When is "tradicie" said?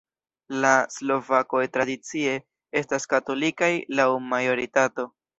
1.75-2.33